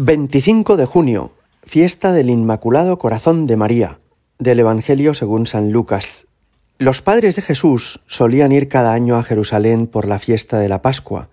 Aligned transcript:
25 0.00 0.76
de 0.76 0.84
junio, 0.86 1.32
fiesta 1.64 2.12
del 2.12 2.30
Inmaculado 2.30 3.00
Corazón 3.00 3.48
de 3.48 3.56
María, 3.56 3.98
del 4.38 4.60
Evangelio 4.60 5.12
según 5.12 5.48
San 5.48 5.72
Lucas. 5.72 6.28
Los 6.78 7.02
padres 7.02 7.34
de 7.34 7.42
Jesús 7.42 7.98
solían 8.06 8.52
ir 8.52 8.68
cada 8.68 8.92
año 8.92 9.16
a 9.16 9.24
Jerusalén 9.24 9.88
por 9.88 10.06
la 10.06 10.20
fiesta 10.20 10.60
de 10.60 10.68
la 10.68 10.82
Pascua. 10.82 11.30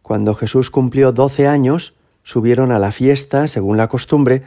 Cuando 0.00 0.34
Jesús 0.34 0.70
cumplió 0.70 1.12
doce 1.12 1.46
años, 1.46 1.92
subieron 2.24 2.72
a 2.72 2.78
la 2.78 2.90
fiesta 2.90 3.48
según 3.48 3.76
la 3.76 3.88
costumbre, 3.88 4.40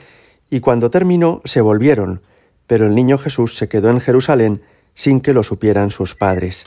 y 0.50 0.62
cuando 0.62 0.90
terminó 0.90 1.44
se 1.46 1.62
volvieron, 1.62 2.24
pero 2.66 2.88
el 2.88 2.96
niño 2.96 3.20
Jesús 3.20 3.56
se 3.56 3.70
quedó 3.70 3.92
en 3.92 4.00
Jerusalén 4.00 4.64
sin 4.96 5.22
que 5.22 5.34
lo 5.34 5.44
supieran 5.44 5.92
sus 5.92 6.16
padres. 6.16 6.66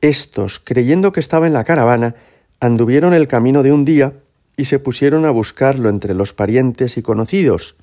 Estos, 0.00 0.60
creyendo 0.60 1.12
que 1.12 1.20
estaba 1.20 1.46
en 1.46 1.52
la 1.52 1.64
caravana, 1.64 2.14
anduvieron 2.58 3.12
el 3.12 3.28
camino 3.28 3.62
de 3.62 3.72
un 3.72 3.84
día 3.84 4.14
y 4.56 4.66
se 4.66 4.78
pusieron 4.78 5.24
a 5.24 5.30
buscarlo 5.30 5.88
entre 5.88 6.14
los 6.14 6.32
parientes 6.32 6.96
y 6.96 7.02
conocidos. 7.02 7.76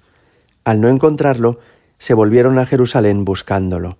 Al 0.64 0.82
no 0.82 0.90
encontrarlo, 0.90 1.60
se 1.98 2.14
volvieron 2.14 2.60
a 2.60 2.66
Jerusalén 2.66 3.26
buscándolo. 3.26 3.98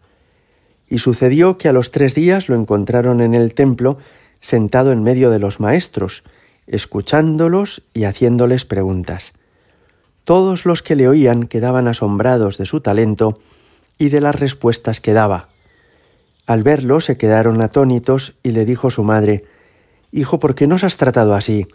Y 0.88 1.00
sucedió 1.00 1.58
que 1.58 1.70
a 1.70 1.74
los 1.74 1.92
tres 1.92 2.16
días 2.16 2.50
lo 2.50 2.56
encontraron 2.56 3.22
en 3.22 3.36
el 3.36 3.54
templo, 3.54 3.98
sentado 4.40 4.92
en 4.92 5.04
medio 5.04 5.30
de 5.30 5.40
los 5.40 5.60
maestros, 5.60 6.24
escuchándolos 6.68 7.84
y 7.94 8.06
haciéndoles 8.06 8.66
preguntas. 8.66 9.34
Todos 10.24 10.66
los 10.66 10.84
que 10.84 10.96
le 10.96 11.08
oían 11.08 11.48
quedaban 11.48 11.88
asombrados 11.88 12.58
de 12.58 12.66
su 12.66 12.82
talento 12.82 13.40
y 13.98 14.10
de 14.10 14.22
las 14.22 14.40
respuestas 14.40 15.02
que 15.02 15.14
daba. 15.14 15.50
Al 16.46 16.64
verlo 16.64 17.02
se 17.02 17.18
quedaron 17.18 17.62
atónitos 17.62 18.36
y 18.42 18.52
le 18.52 18.66
dijo 18.66 18.90
su 18.90 19.04
madre, 19.04 19.46
Hijo, 20.12 20.40
¿por 20.40 20.56
qué 20.56 20.66
nos 20.66 20.84
has 20.84 20.98
tratado 20.98 21.36
así? 21.36 21.68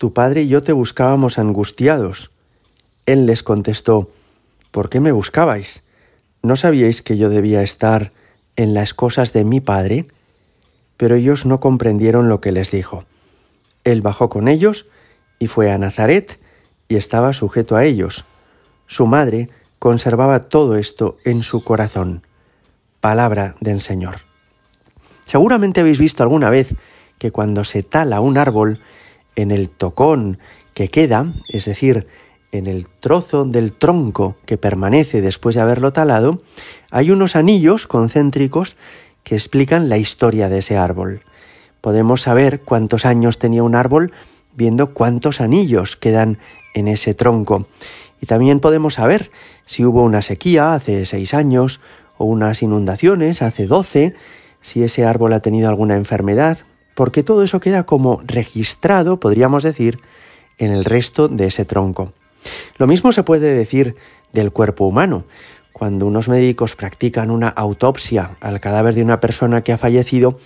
Tu 0.00 0.14
padre 0.14 0.44
y 0.44 0.48
yo 0.48 0.62
te 0.62 0.72
buscábamos 0.72 1.38
angustiados. 1.38 2.30
Él 3.04 3.26
les 3.26 3.42
contestó, 3.42 4.08
¿Por 4.70 4.88
qué 4.88 4.98
me 4.98 5.12
buscabais? 5.12 5.82
¿No 6.42 6.56
sabíais 6.56 7.02
que 7.02 7.18
yo 7.18 7.28
debía 7.28 7.60
estar 7.60 8.10
en 8.56 8.72
las 8.72 8.94
cosas 8.94 9.34
de 9.34 9.44
mi 9.44 9.60
padre? 9.60 10.06
Pero 10.96 11.16
ellos 11.16 11.44
no 11.44 11.60
comprendieron 11.60 12.30
lo 12.30 12.40
que 12.40 12.50
les 12.50 12.70
dijo. 12.70 13.04
Él 13.84 14.00
bajó 14.00 14.30
con 14.30 14.48
ellos 14.48 14.86
y 15.38 15.48
fue 15.48 15.70
a 15.70 15.76
Nazaret 15.76 16.40
y 16.88 16.96
estaba 16.96 17.34
sujeto 17.34 17.76
a 17.76 17.84
ellos. 17.84 18.24
Su 18.86 19.04
madre 19.04 19.50
conservaba 19.78 20.48
todo 20.48 20.78
esto 20.78 21.18
en 21.26 21.42
su 21.42 21.62
corazón. 21.62 22.22
Palabra 23.02 23.54
del 23.60 23.82
Señor. 23.82 24.20
Seguramente 25.26 25.80
habéis 25.80 25.98
visto 25.98 26.22
alguna 26.22 26.48
vez 26.48 26.74
que 27.18 27.30
cuando 27.30 27.64
se 27.64 27.82
tala 27.82 28.22
un 28.22 28.38
árbol, 28.38 28.80
en 29.40 29.50
el 29.50 29.68
tocón 29.68 30.38
que 30.74 30.88
queda, 30.88 31.26
es 31.48 31.64
decir, 31.64 32.06
en 32.52 32.66
el 32.66 32.86
trozo 32.88 33.44
del 33.44 33.72
tronco 33.72 34.36
que 34.44 34.58
permanece 34.58 35.20
después 35.20 35.54
de 35.54 35.60
haberlo 35.60 35.92
talado, 35.92 36.42
hay 36.90 37.10
unos 37.10 37.36
anillos 37.36 37.86
concéntricos 37.86 38.76
que 39.22 39.34
explican 39.34 39.88
la 39.88 39.98
historia 39.98 40.48
de 40.48 40.58
ese 40.58 40.76
árbol. 40.76 41.20
Podemos 41.80 42.22
saber 42.22 42.60
cuántos 42.60 43.06
años 43.06 43.38
tenía 43.38 43.62
un 43.62 43.74
árbol 43.74 44.12
viendo 44.54 44.92
cuántos 44.92 45.40
anillos 45.40 45.96
quedan 45.96 46.38
en 46.74 46.88
ese 46.88 47.14
tronco. 47.14 47.66
Y 48.20 48.26
también 48.26 48.60
podemos 48.60 48.94
saber 48.94 49.30
si 49.66 49.84
hubo 49.84 50.02
una 50.02 50.22
sequía 50.22 50.74
hace 50.74 51.06
seis 51.06 51.32
años 51.32 51.80
o 52.18 52.24
unas 52.24 52.62
inundaciones 52.62 53.42
hace 53.42 53.66
doce, 53.66 54.14
si 54.60 54.82
ese 54.82 55.04
árbol 55.04 55.32
ha 55.32 55.40
tenido 55.40 55.68
alguna 55.68 55.96
enfermedad, 55.96 56.58
porque 56.94 57.22
todo 57.22 57.42
eso 57.42 57.60
queda 57.60 57.84
como 57.84 58.20
registrado, 58.24 59.20
podríamos 59.20 59.62
decir, 59.62 60.00
en 60.58 60.72
el 60.72 60.84
resto 60.84 61.28
de 61.28 61.46
ese 61.46 61.64
tronco. 61.64 62.12
Lo 62.76 62.86
mismo 62.86 63.12
se 63.12 63.22
puede 63.22 63.54
decir 63.54 63.96
del 64.32 64.52
cuerpo 64.52 64.84
humano. 64.86 65.24
Cuando 65.72 66.06
unos 66.06 66.28
médicos 66.28 66.76
practican 66.76 67.30
una 67.30 67.48
autopsia 67.48 68.32
al 68.40 68.60
cadáver 68.60 68.94
de 68.94 69.02
una 69.02 69.20
persona 69.20 69.62
que 69.62 69.72
ha 69.72 69.78
fallecido, 69.78 70.38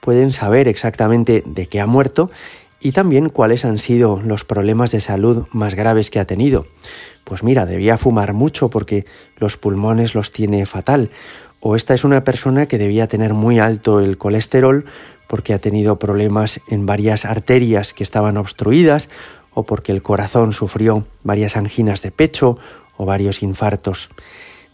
pueden 0.00 0.32
saber 0.32 0.66
exactamente 0.66 1.42
de 1.46 1.66
qué 1.66 1.80
ha 1.80 1.86
muerto 1.86 2.30
y 2.80 2.92
también 2.92 3.28
cuáles 3.30 3.64
han 3.64 3.78
sido 3.78 4.20
los 4.24 4.44
problemas 4.44 4.90
de 4.90 5.00
salud 5.00 5.46
más 5.52 5.74
graves 5.76 6.10
que 6.10 6.18
ha 6.18 6.24
tenido. 6.24 6.66
Pues 7.22 7.44
mira, 7.44 7.64
debía 7.64 7.96
fumar 7.96 8.32
mucho 8.32 8.68
porque 8.68 9.06
los 9.36 9.56
pulmones 9.56 10.16
los 10.16 10.32
tiene 10.32 10.66
fatal. 10.66 11.10
O 11.60 11.76
esta 11.76 11.94
es 11.94 12.02
una 12.02 12.24
persona 12.24 12.66
que 12.66 12.78
debía 12.78 13.06
tener 13.06 13.34
muy 13.34 13.60
alto 13.60 14.00
el 14.00 14.18
colesterol 14.18 14.86
porque 15.32 15.54
ha 15.54 15.58
tenido 15.60 15.98
problemas 15.98 16.60
en 16.68 16.84
varias 16.84 17.24
arterias 17.24 17.94
que 17.94 18.02
estaban 18.02 18.36
obstruidas 18.36 19.08
o 19.54 19.62
porque 19.62 19.90
el 19.90 20.02
corazón 20.02 20.52
sufrió 20.52 21.06
varias 21.22 21.56
anginas 21.56 22.02
de 22.02 22.10
pecho 22.10 22.58
o 22.98 23.06
varios 23.06 23.42
infartos. 23.42 24.10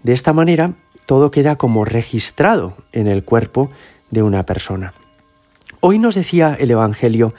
De 0.02 0.12
esta 0.12 0.32
manera, 0.32 0.72
todo 1.06 1.30
queda 1.30 1.54
como 1.54 1.84
registrado 1.84 2.76
en 2.90 3.06
el 3.06 3.22
cuerpo 3.22 3.70
de 4.10 4.24
una 4.24 4.46
persona. 4.46 4.94
Hoy 5.78 6.00
nos 6.00 6.16
decía 6.16 6.56
el 6.58 6.72
Evangelio, 6.72 7.34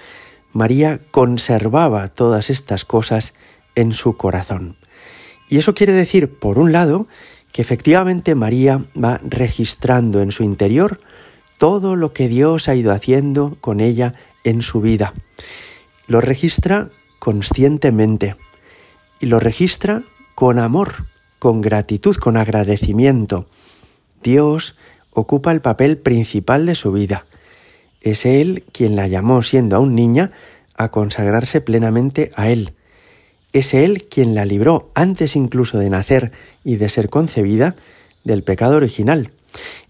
María 0.53 1.01
conservaba 1.11 2.07
todas 2.07 2.49
estas 2.49 2.85
cosas 2.85 3.33
en 3.75 3.91
su 3.91 4.15
corazón. 4.15 4.77
Y 5.49 5.57
eso 5.57 5.75
quiere 5.75 5.91
decir, 5.91 6.39
por 6.39 6.57
un 6.57 6.71
lado, 6.71 7.05
que 7.51 7.61
efectivamente 7.61 8.33
María 8.33 8.85
va 8.95 9.19
registrando 9.21 10.21
en 10.21 10.31
su 10.31 10.43
interior 10.43 11.01
todo 11.59 11.95
lo 11.95 12.13
que 12.13 12.29
Dios 12.29 12.67
ha 12.69 12.73
ido 12.73 12.91
haciendo 12.91 13.57
con 13.61 13.81
ella 13.81 14.15
en 14.43 14.63
su 14.63 14.81
vida. 14.81 15.13
Lo 16.07 16.21
registra 16.21 16.89
conscientemente 17.19 18.35
y 19.19 19.27
lo 19.27 19.39
registra 19.39 20.03
con 20.33 20.57
amor, 20.57 21.05
con 21.37 21.61
gratitud, 21.61 22.15
con 22.15 22.37
agradecimiento. 22.37 23.45
Dios 24.23 24.77
ocupa 25.11 25.51
el 25.51 25.59
papel 25.59 25.97
principal 25.97 26.65
de 26.65 26.75
su 26.75 26.93
vida. 26.93 27.25
Es 28.01 28.25
Él 28.25 28.63
quien 28.71 28.95
la 28.95 29.07
llamó 29.07 29.43
siendo 29.43 29.75
aún 29.75 29.95
niña 29.95 30.31
a 30.75 30.89
consagrarse 30.89 31.59
plenamente 31.59 32.31
a 32.35 32.49
Él. 32.49 32.73
Es 33.51 33.73
Él 33.73 34.05
quien 34.09 34.33
la 34.33 34.45
libró 34.45 34.91
antes 34.95 35.35
incluso 35.35 35.77
de 35.77 35.89
nacer 35.89 36.31
y 36.63 36.77
de 36.77 36.87
ser 36.87 37.09
concebida 37.09 37.75
del 38.23 38.43
pecado 38.43 38.77
original. 38.77 39.31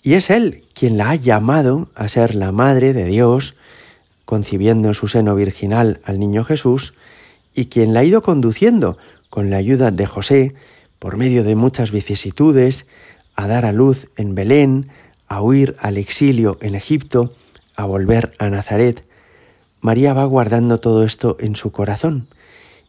Y 0.01 0.13
es 0.13 0.29
Él 0.29 0.63
quien 0.73 0.97
la 0.97 1.09
ha 1.09 1.15
llamado 1.15 1.89
a 1.95 2.07
ser 2.07 2.35
la 2.35 2.51
Madre 2.51 2.93
de 2.93 3.05
Dios, 3.05 3.55
concibiendo 4.25 4.89
en 4.89 4.93
su 4.93 5.07
seno 5.07 5.35
virginal 5.35 6.01
al 6.03 6.19
niño 6.19 6.43
Jesús, 6.43 6.93
y 7.53 7.65
quien 7.65 7.93
la 7.93 8.01
ha 8.01 8.03
ido 8.03 8.21
conduciendo 8.21 8.97
con 9.29 9.49
la 9.49 9.57
ayuda 9.57 9.91
de 9.91 10.05
José, 10.05 10.53
por 10.99 11.17
medio 11.17 11.43
de 11.43 11.55
muchas 11.55 11.91
vicisitudes, 11.91 12.85
a 13.35 13.47
dar 13.47 13.65
a 13.65 13.71
luz 13.71 14.07
en 14.17 14.35
Belén, 14.35 14.89
a 15.27 15.41
huir 15.41 15.75
al 15.79 15.97
exilio 15.97 16.57
en 16.61 16.75
Egipto, 16.75 17.33
a 17.75 17.85
volver 17.85 18.33
a 18.39 18.49
Nazaret. 18.49 19.05
María 19.81 20.13
va 20.13 20.25
guardando 20.25 20.79
todo 20.79 21.05
esto 21.05 21.37
en 21.39 21.55
su 21.55 21.71
corazón. 21.71 22.27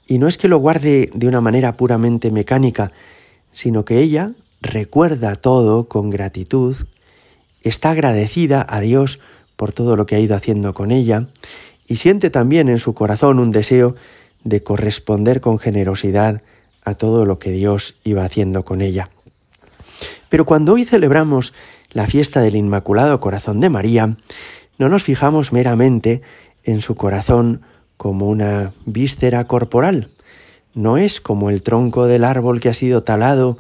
Y 0.06 0.19
no 0.19 0.26
es 0.26 0.38
que 0.38 0.48
lo 0.48 0.58
guarde 0.58 1.10
de 1.14 1.28
una 1.28 1.41
manera 1.41 1.76
puramente 1.76 2.32
mecánica, 2.32 2.91
sino 3.52 3.84
que 3.84 3.98
ella 3.98 4.32
recuerda 4.60 5.37
todo 5.37 5.88
con 5.88 6.10
gratitud, 6.10 6.76
está 7.62 7.91
agradecida 7.91 8.65
a 8.69 8.81
Dios 8.81 9.21
por 9.56 9.72
todo 9.72 9.97
lo 9.97 10.06
que 10.06 10.16
ha 10.16 10.21
ido 10.21 10.37
haciendo 10.37 10.75
con 10.75 10.91
ella 10.91 11.28
y 11.87 11.97
siente 11.97 12.31
también 12.31 12.69
en 12.69 12.78
su 12.78 12.94
corazón 12.94 13.38
un 13.38 13.50
deseo 13.50 13.97
de 14.44 14.62
corresponder 14.62 15.41
con 15.41 15.59
generosidad 15.59 16.43
a 16.84 16.94
todo 16.94 17.26
lo 17.26 17.38
que 17.38 17.50
Dios 17.50 17.97
iba 18.04 18.25
haciendo 18.25 18.65
con 18.65 18.81
ella. 18.81 19.10
Pero 20.28 20.47
cuando 20.47 20.75
hoy 20.75 20.84
celebramos 20.84 21.53
la 21.93 22.06
fiesta 22.06 22.41
del 22.41 22.56
Inmaculado 22.56 23.20
Corazón 23.20 23.60
de 23.60 23.69
María, 23.69 24.16
no 24.78 24.88
nos 24.88 25.03
fijamos 25.03 25.53
meramente 25.53 26.22
en 26.65 26.81
su 26.81 26.94
corazón 26.94 27.62
como 27.97 28.28
una 28.28 28.72
víscera 28.87 29.47
corporal. 29.47 30.09
No 30.72 30.97
es 30.97 31.20
como 31.20 31.50
el 31.50 31.62
tronco 31.62 32.06
del 32.06 32.25
árbol 32.25 32.61
que 32.61 32.69
ha 32.69 32.75
sido 32.75 33.02
talado 33.02 33.58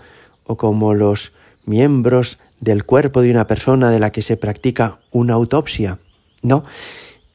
o 0.50 0.56
como 0.56 0.94
los 0.94 1.30
miembros 1.64 2.40
del 2.58 2.84
cuerpo 2.84 3.22
de 3.22 3.30
una 3.30 3.46
persona 3.46 3.88
de 3.92 4.00
la 4.00 4.10
que 4.10 4.20
se 4.20 4.36
practica 4.36 4.98
una 5.12 5.34
autopsia. 5.34 6.00
No, 6.42 6.64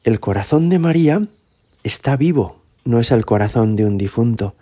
el 0.04 0.20
corazón 0.20 0.68
de 0.68 0.78
María 0.78 1.26
está 1.82 2.18
vivo, 2.18 2.58
no 2.84 3.00
es 3.00 3.10
el 3.12 3.24
corazón 3.24 3.74
de 3.74 3.86
un 3.86 3.96
difunto, 3.96 4.54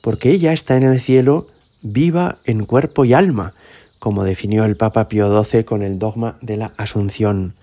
porque 0.00 0.30
ella 0.30 0.52
está 0.52 0.76
en 0.76 0.84
el 0.84 1.00
cielo 1.00 1.48
viva 1.82 2.38
en 2.44 2.66
cuerpo 2.66 3.04
y 3.04 3.14
alma, 3.14 3.54
como 3.98 4.22
definió 4.22 4.64
el 4.64 4.76
Papa 4.76 5.08
Pío 5.08 5.42
XII 5.42 5.64
con 5.64 5.82
el 5.82 5.98
dogma 5.98 6.38
de 6.40 6.56
la 6.56 6.74
Asunción. 6.76 7.54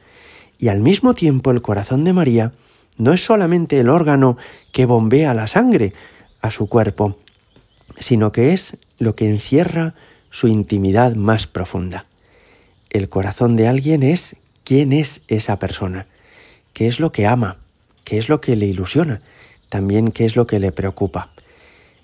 Y 0.60 0.68
al 0.68 0.82
mismo 0.82 1.14
tiempo 1.14 1.52
el 1.52 1.62
corazón 1.62 2.04
de 2.04 2.12
María 2.12 2.52
no 2.98 3.14
es 3.14 3.24
solamente 3.24 3.80
el 3.80 3.88
órgano 3.88 4.36
que 4.74 4.86
bombea 4.86 5.34
la 5.34 5.48
sangre 5.48 5.94
a 6.42 6.52
su 6.52 6.68
cuerpo, 6.68 7.16
sino 8.00 8.34
que 8.34 8.52
es 8.52 8.76
lo 9.00 9.16
que 9.16 9.30
encierra 9.30 9.96
su 10.36 10.50
intimidad 10.50 11.16
más 11.16 11.48
profunda. 11.48 12.08
El 12.90 13.08
corazón 13.08 13.56
de 13.56 13.70
alguien 13.70 14.04
es 14.04 14.36
quién 14.66 14.92
es 14.92 15.22
esa 15.30 15.60
persona, 15.60 16.08
qué 16.74 16.90
es 16.90 17.00
lo 17.00 17.14
que 17.14 17.26
ama, 17.26 17.56
qué 18.04 18.18
es 18.18 18.28
lo 18.28 18.42
que 18.42 18.58
le 18.58 18.66
ilusiona, 18.66 19.22
también 19.70 20.12
qué 20.12 20.26
es 20.26 20.36
lo 20.36 20.46
que 20.46 20.60
le 20.60 20.74
preocupa. 20.74 21.30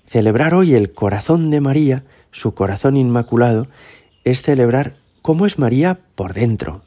Celebrar 0.08 0.54
hoy 0.54 0.74
el 0.74 0.94
corazón 0.94 1.50
de 1.50 1.60
María, 1.60 2.04
su 2.30 2.54
corazón 2.54 2.96
inmaculado, 2.96 3.68
es 4.24 4.40
celebrar 4.40 4.96
cómo 5.20 5.44
es 5.44 5.58
María 5.58 5.98
por 6.14 6.32
dentro, 6.32 6.80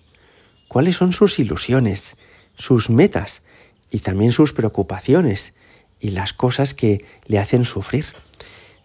cuáles 0.68 0.96
son 0.96 1.14
sus 1.14 1.38
ilusiones, 1.38 2.18
sus 2.58 2.90
metas 2.90 3.44
y 3.92 4.00
también 4.00 4.32
sus 4.32 4.52
preocupaciones 4.52 5.54
y 6.00 6.10
las 6.10 6.34
cosas 6.34 6.74
que 6.74 7.06
le 7.28 7.38
hacen 7.38 7.66
sufrir. 7.66 8.08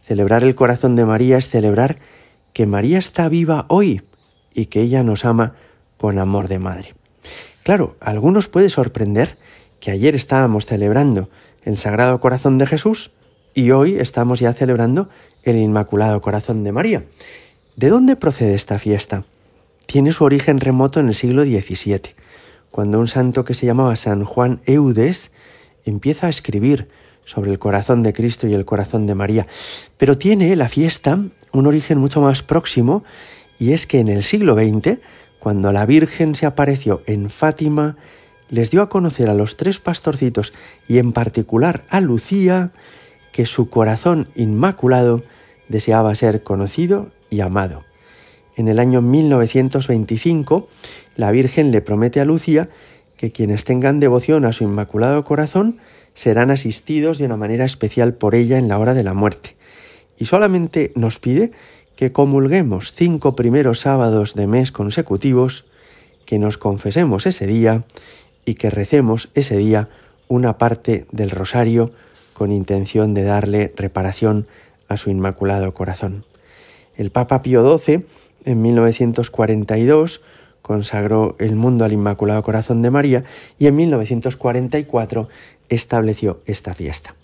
Celebrar 0.06 0.44
el 0.44 0.54
corazón 0.54 0.94
de 0.94 1.06
María 1.06 1.38
es 1.38 1.48
celebrar 1.48 1.96
que 2.52 2.66
María 2.66 2.98
está 2.98 3.28
viva 3.28 3.66
hoy 3.68 4.02
y 4.54 4.66
que 4.66 4.80
ella 4.80 5.02
nos 5.02 5.24
ama 5.24 5.54
con 5.96 6.18
amor 6.18 6.48
de 6.48 6.58
madre. 6.58 6.94
Claro, 7.62 7.96
a 8.00 8.10
algunos 8.10 8.48
puede 8.48 8.70
sorprender 8.70 9.36
que 9.80 9.90
ayer 9.90 10.14
estábamos 10.14 10.66
celebrando 10.66 11.28
el 11.64 11.76
Sagrado 11.76 12.20
Corazón 12.20 12.58
de 12.58 12.66
Jesús 12.66 13.10
y 13.54 13.70
hoy 13.70 13.96
estamos 13.98 14.40
ya 14.40 14.52
celebrando 14.52 15.08
el 15.42 15.56
Inmaculado 15.56 16.20
Corazón 16.20 16.64
de 16.64 16.72
María. 16.72 17.04
¿De 17.76 17.88
dónde 17.88 18.16
procede 18.16 18.54
esta 18.54 18.78
fiesta? 18.78 19.24
Tiene 19.86 20.12
su 20.12 20.24
origen 20.24 20.60
remoto 20.60 21.00
en 21.00 21.08
el 21.08 21.14
siglo 21.14 21.42
XVII, 21.42 22.14
cuando 22.70 23.00
un 23.00 23.08
santo 23.08 23.44
que 23.44 23.54
se 23.54 23.66
llamaba 23.66 23.96
San 23.96 24.24
Juan 24.24 24.60
Eudes 24.66 25.32
empieza 25.84 26.26
a 26.26 26.30
escribir 26.30 26.88
sobre 27.30 27.52
el 27.52 27.60
corazón 27.60 28.02
de 28.02 28.12
Cristo 28.12 28.48
y 28.48 28.54
el 28.54 28.64
corazón 28.64 29.06
de 29.06 29.14
María. 29.14 29.46
Pero 29.96 30.18
tiene 30.18 30.56
la 30.56 30.68
fiesta 30.68 31.20
un 31.52 31.66
origen 31.66 31.98
mucho 31.98 32.20
más 32.20 32.42
próximo 32.42 33.04
y 33.56 33.72
es 33.72 33.86
que 33.86 34.00
en 34.00 34.08
el 34.08 34.24
siglo 34.24 34.54
XX, 34.54 34.98
cuando 35.38 35.72
la 35.72 35.86
Virgen 35.86 36.34
se 36.34 36.46
apareció 36.46 37.02
en 37.06 37.30
Fátima, 37.30 37.96
les 38.48 38.72
dio 38.72 38.82
a 38.82 38.88
conocer 38.88 39.28
a 39.28 39.34
los 39.34 39.56
tres 39.56 39.78
pastorcitos 39.78 40.52
y 40.88 40.98
en 40.98 41.12
particular 41.12 41.84
a 41.88 42.00
Lucía 42.00 42.72
que 43.30 43.46
su 43.46 43.70
corazón 43.70 44.28
inmaculado 44.34 45.22
deseaba 45.68 46.12
ser 46.16 46.42
conocido 46.42 47.12
y 47.30 47.42
amado. 47.42 47.84
En 48.56 48.66
el 48.66 48.80
año 48.80 49.02
1925, 49.02 50.68
la 51.14 51.30
Virgen 51.30 51.70
le 51.70 51.80
promete 51.80 52.20
a 52.20 52.24
Lucía 52.24 52.70
que 53.16 53.30
quienes 53.30 53.64
tengan 53.64 54.00
devoción 54.00 54.44
a 54.44 54.52
su 54.52 54.64
inmaculado 54.64 55.22
corazón 55.24 55.78
serán 56.14 56.50
asistidos 56.50 57.18
de 57.18 57.24
una 57.24 57.36
manera 57.36 57.64
especial 57.64 58.14
por 58.14 58.34
ella 58.34 58.58
en 58.58 58.68
la 58.68 58.78
hora 58.78 58.94
de 58.94 59.02
la 59.02 59.14
muerte. 59.14 59.56
Y 60.18 60.26
solamente 60.26 60.92
nos 60.94 61.18
pide 61.18 61.52
que 61.96 62.12
comulguemos 62.12 62.92
cinco 62.94 63.36
primeros 63.36 63.80
sábados 63.80 64.34
de 64.34 64.46
mes 64.46 64.72
consecutivos, 64.72 65.64
que 66.26 66.38
nos 66.38 66.58
confesemos 66.58 67.26
ese 67.26 67.46
día 67.46 67.84
y 68.44 68.54
que 68.54 68.70
recemos 68.70 69.28
ese 69.34 69.56
día 69.56 69.88
una 70.28 70.58
parte 70.58 71.06
del 71.12 71.30
rosario 71.30 71.92
con 72.34 72.52
intención 72.52 73.14
de 73.14 73.24
darle 73.24 73.72
reparación 73.76 74.46
a 74.88 74.96
su 74.96 75.10
inmaculado 75.10 75.74
corazón. 75.74 76.24
El 76.96 77.10
Papa 77.10 77.42
Pío 77.42 77.78
XII, 77.78 78.06
en 78.44 78.62
1942, 78.62 80.22
consagró 80.62 81.36
el 81.38 81.56
mundo 81.56 81.84
al 81.84 81.92
Inmaculado 81.92 82.42
Corazón 82.42 82.80
de 82.80 82.90
María 82.90 83.24
y 83.58 83.66
en 83.66 83.76
1944 83.76 85.28
estableció 85.70 86.42
esta 86.44 86.74
fiesta. 86.74 87.14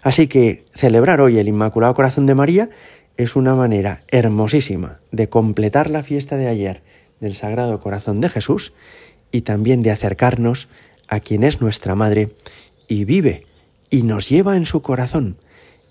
Así 0.00 0.26
que 0.26 0.64
celebrar 0.74 1.20
hoy 1.20 1.38
el 1.38 1.48
Inmaculado 1.48 1.94
Corazón 1.94 2.24
de 2.24 2.34
María 2.34 2.70
es 3.16 3.36
una 3.36 3.54
manera 3.54 4.02
hermosísima 4.08 5.00
de 5.12 5.28
completar 5.28 5.90
la 5.90 6.02
fiesta 6.02 6.36
de 6.36 6.48
ayer 6.48 6.80
del 7.20 7.34
Sagrado 7.34 7.78
Corazón 7.80 8.20
de 8.20 8.30
Jesús 8.30 8.72
y 9.32 9.42
también 9.42 9.82
de 9.82 9.90
acercarnos 9.90 10.68
a 11.08 11.20
quien 11.20 11.44
es 11.44 11.60
nuestra 11.60 11.94
Madre 11.94 12.30
y 12.88 13.04
vive 13.04 13.46
y 13.90 14.02
nos 14.02 14.28
lleva 14.28 14.56
en 14.56 14.66
su 14.66 14.82
corazón. 14.82 15.36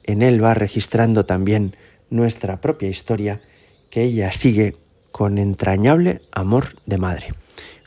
En 0.04 0.22
él 0.22 0.44
va 0.44 0.54
registrando 0.54 1.26
también 1.26 1.76
nuestra 2.10 2.62
propia 2.62 2.90
historia 2.90 3.42
que 3.90 4.04
ella 4.04 4.32
sigue 4.32 4.76
con 5.12 5.38
entrañable 5.38 6.22
amor 6.32 6.76
de 6.86 6.98
madre. 6.98 7.34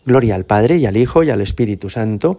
Gloria 0.04 0.34
al 0.34 0.46
Padre 0.46 0.78
y 0.78 0.86
al 0.86 0.96
Hijo 0.96 1.22
y 1.22 1.30
al 1.30 1.42
Espíritu 1.42 1.90
Santo, 1.90 2.38